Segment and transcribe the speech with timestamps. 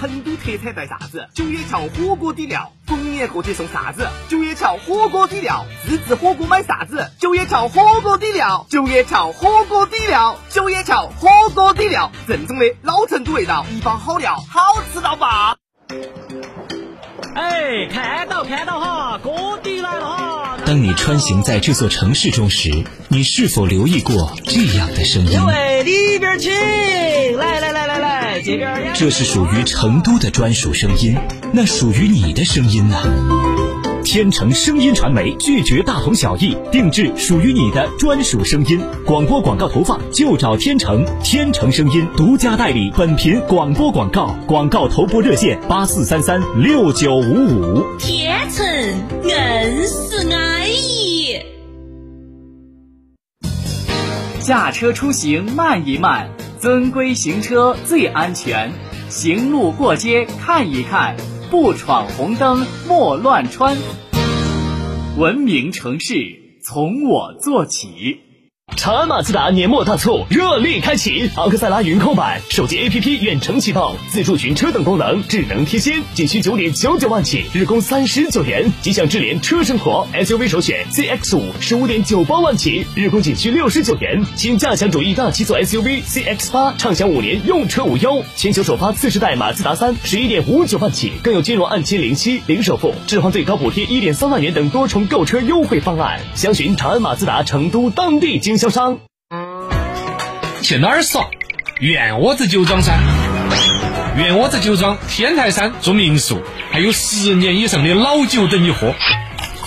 [0.00, 1.28] 成都特产带啥子？
[1.34, 4.08] 九眼桥火锅底料，逢年过节送啥子？
[4.30, 7.10] 九眼桥火锅底料，自制火锅买啥子？
[7.18, 15.58] 九眼桥火锅底料，九眼桥火锅底料，九眼桥火锅底料，正宗的老成都味道，一包好料，好吃到爆！
[17.34, 20.58] 哎，看到看到哈，锅底来了哈！
[20.64, 25.38] 当你穿行在这座城市中时，你是否留意过这样的声音？
[25.38, 26.50] 各位里边请，
[28.94, 31.16] 这是属于成都的专属声音，
[31.52, 32.96] 那属于你的声音呢？
[34.02, 38.80] 天成声音传媒拒绝大同小异，定制属于你的专属声音。
[39.06, 47.84] 广播广告投放就找天成，天成声音独家代理本频广播广告，广告投播热线八四三三六九五五。
[47.98, 48.66] 天成
[49.22, 51.36] 硬是安逸。
[54.40, 56.30] 驾车出行慢一慢，
[56.60, 58.70] 遵规行车最安全。
[59.08, 61.16] 行路过街看一看，
[61.50, 63.78] 不闯红灯莫乱穿。
[65.16, 68.20] 文明城市从我做起。
[68.76, 78.72] 长安马自达年末大促热力开启，昂克赛拉云控版手机 APP 远程启动，自助寻车等功能智能贴心，仅需九点九九万起，日供三十九元。
[78.80, 84.24] 吉祥智联车生活 SUV 首选 CX 五十五点九八万起，日供仅需六十九元。
[84.34, 96.18] 新驾享主义大七座 SUV CX 八畅享五年用车无忧，全球首发次世代马自达三十一点五九万起，更有金融按揭零息零首付，置换最高补贴一点三万元等多重购车优惠方案。
[96.34, 98.98] 详询长安马自达成都当地经销商。
[100.60, 101.24] 去哪儿耍？
[101.80, 102.92] 袁窝子酒庄噻！
[104.18, 108.94] 袁窝子酒庄天台山住民宿，还有十年以上的老酒等你喝。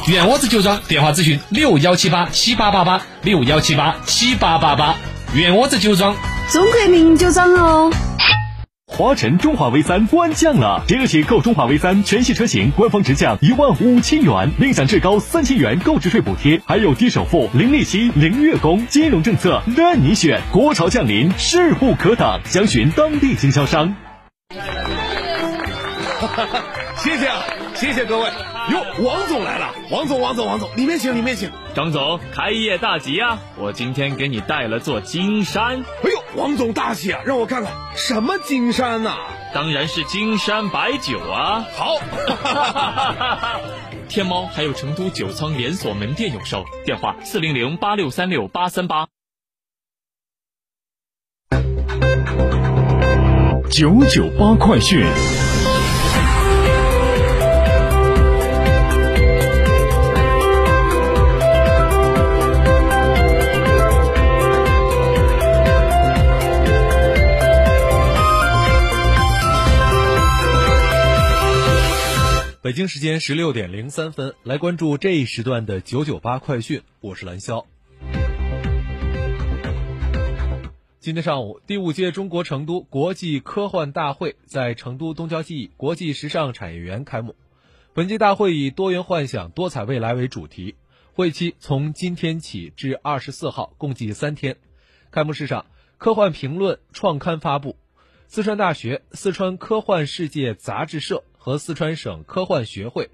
[0.05, 4.95] 袁窝子酒庄电话咨询六幺七八七八八八六幺七八七八八八。
[5.33, 6.15] 袁窝子酒庄，
[6.51, 7.91] 中国名酒庄哦。
[8.95, 20.39] 华晨中华 V 三官降了，即日起购中华 V 三全系车型，官方直降一万五千元，另享至高三千元购置税补贴，还有低首付、零利息、零月供，金融政策任你选。
[20.51, 23.95] 国潮降临，势不可挡，详询当地经销商。
[26.97, 27.43] 谢谢啊，
[27.73, 28.25] 谢谢各位。
[28.69, 31.49] 哟，王总来了，王总，王总，王总，里面请，里面请。
[31.73, 33.39] 张总，开业大吉啊！
[33.57, 35.79] 我今天给你带了座金山。
[35.79, 37.21] 哎呦，王总大气啊！
[37.25, 39.15] 让我看看什么金山呐？
[39.53, 41.65] 当然是金山白酒啊！
[41.75, 41.97] 好，
[44.09, 49.07] 天猫还有成都九仓连锁门店有售，电话四零零八六三六八三八。
[53.69, 55.05] 九九八快讯。
[72.73, 76.81] 北京时间十六点零三分，来关注这一时段的九九八快讯。
[77.01, 77.63] 我是蓝霄。
[80.99, 87.35] 今天上午，第五届中国成都国际科幻大会在成都东郊记忆国际时尚产业园开幕。
[87.93, 90.73] 本届大会以“多元幻想，多彩未来”为主题，
[91.13, 94.57] 会期从今天起至二十四号，共计三天。
[95.11, 95.67] 开幕式上，
[95.99, 97.75] 科幻评论创刊发布，
[98.27, 101.23] 四川大学、四川科幻世界杂志社。
[101.43, 103.09] 和四川省科幻学会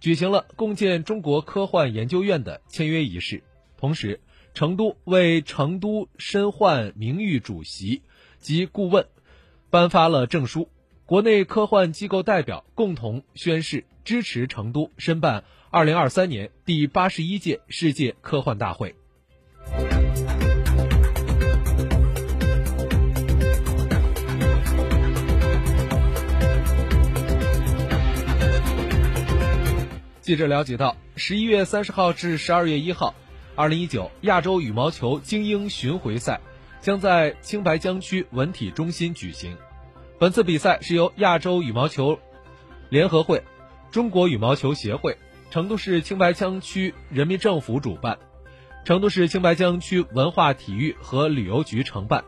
[0.00, 3.44] 举行了共建中国科幻研究院的签约仪式，
[3.78, 4.18] 同时，
[4.54, 8.02] 成都为成都申幻名誉主席
[8.40, 9.06] 及顾问
[9.70, 10.68] 颁发了证书。
[11.06, 18.96] 国内科幻机构代表共同宣誓支持成都申办二零二三年第八十一届世界科幻大会。
[30.30, 33.16] 记者了解到，十一月三十号至十二月一号，
[33.56, 36.40] 二零一九亚洲羽毛球精英巡回赛
[36.80, 39.56] 将在青白江区文体中心举行。
[40.20, 42.16] 本次比赛是由亚洲羽毛球
[42.90, 43.42] 联合会、
[43.90, 45.18] 中国羽毛球协会、
[45.50, 48.16] 成都市青白江区人民政府主办。
[48.84, 52.22] 成都市青白江区文化体育和旅游局承办。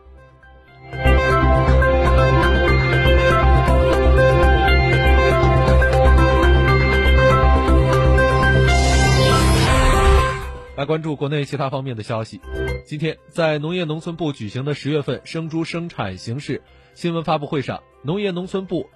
[10.82, 12.40] 来关注国内其他方面的消息。
[12.84, 16.60] 今天，在农业农村部举行的十月份生猪生产形势
[16.92, 18.90] 新闻发布会上，农业农村部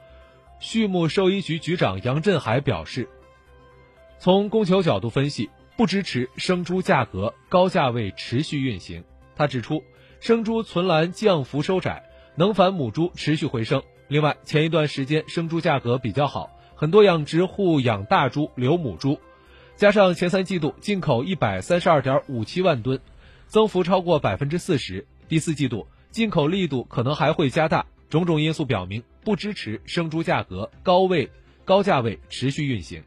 [0.58, 3.08] 畜牧兽医局局长杨振海表示，
[4.18, 9.04] 从供求角度分析，不支持生猪价格高价位持续运行。
[9.36, 9.84] 他指出，
[10.18, 12.02] 生猪存栏降幅收窄，
[12.34, 13.80] 能繁母猪持续回升。
[14.08, 19.20] 另外，前一段时间生猪价格比较好，很多养殖户养大猪留母猪。
[19.76, 22.98] 加上前三季度进口一百三十二点五七万吨，
[23.46, 25.06] 增幅超过百分之四十。
[25.28, 31.30] 第四季度进口力度可能还会加大，种种因素表明不支持生猪价格高位、
[31.66, 33.02] 高价位持续运行。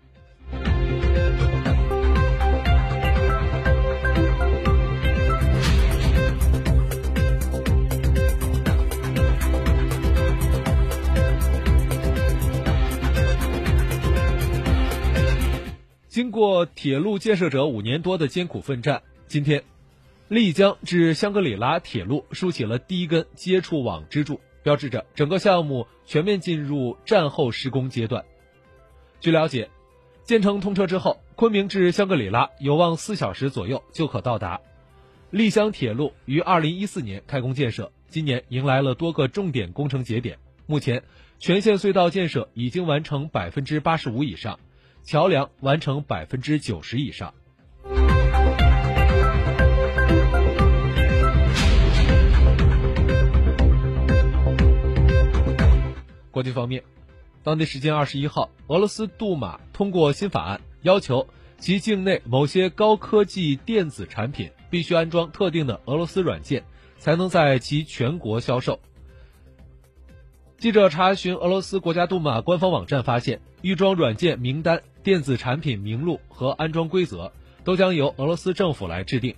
[16.19, 19.63] 经过铁路建设者五年多的艰苦奋战，今天，
[20.27, 28.25] 丽江至香格里拉铁路竖起了第一根接触网支柱，标志着整个项目全面进入战后施工阶段。
[29.21, 29.69] 据了解，
[30.25, 34.59] 建成通车之后，昆明至香格里拉有望四小时左右就可到达。
[35.29, 41.01] 丽江铁路于二零一四年开工建设，今年迎来了多个重点工程节点，目前
[41.39, 44.59] 全线隧道建设已经完成百分之八十五以上。
[45.09, 47.33] 桥梁完成百分之九十以上。
[56.29, 56.83] 国际方面，
[57.41, 61.27] 当地时间二十一号，俄罗斯杜马通过新法案，要求
[61.57, 66.63] 其境内某些高科技电子产品必须安装特定的俄罗斯软件，
[66.99, 68.79] 才能在其全国销售。
[70.59, 74.83] 记者查询俄罗斯国家杜马官方网站发现，预装软件名单。
[75.01, 77.31] 电子产品名录和安装规则
[77.63, 79.35] 都将由俄罗斯政府来制定，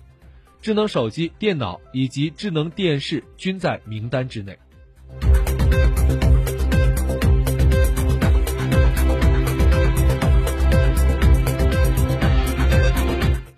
[0.60, 4.58] 智能手机、电脑以及智能电视均在名单之内。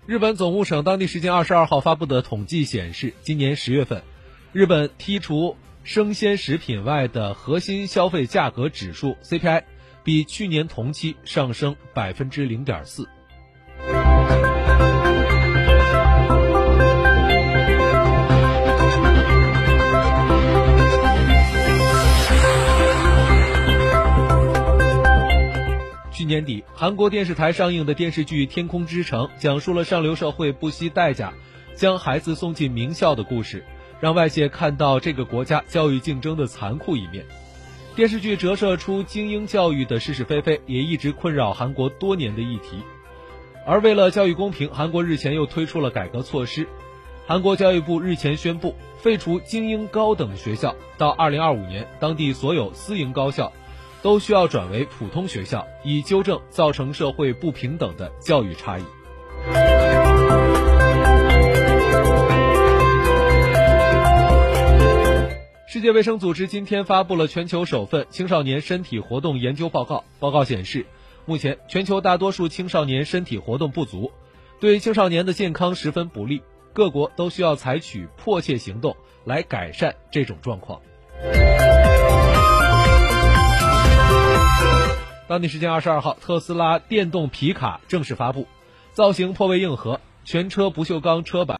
[0.05, 4.03] 日本总务省当地时间二十二号发布的统计显示，今年十月份，
[4.53, 9.63] 日本剔除生鲜食品外的核心消费价格指数 CPI。
[10.05, 13.09] 比去年同期上升百分之零点四。
[26.11, 31.33] 去年底，韩国电视台上映的电视剧《天空之城》，讲述了上流社会不惜代价
[31.75, 33.65] 将孩子送进名校的故事，
[33.99, 37.25] 让外界看到这个国家教育竞争的残酷一面。
[37.95, 42.83] 电视剧折射出精英教育的是是非非，也一直困扰韩国多年的议题。
[43.65, 46.67] 而为了教育公平，韩国日前又推出了改革措施。
[47.25, 53.53] 韩国教育部日前宣布废除精英高等学校，到二零二五年，当地所有私营高校
[54.01, 58.83] 都需要转为普通学校，以纠正造成社会不平等的教育差异。
[65.75, 70.05] 世界卫生组织今天发布了全球首份青少年身体活动研究报告。
[70.21, 70.85] 报告显示，
[71.25, 74.13] 目前全球大多数青少年身体活动不足，
[74.61, 76.41] 对青少年的健康十分不利。
[76.71, 78.95] 各国都需要采取迫切行动
[79.25, 80.79] 来改善这种状况。
[85.27, 88.47] 当地时间二十二号，特斯拉电动皮卡正式发布，
[88.93, 91.53] 造型颇为硬核，全车不锈钢车板。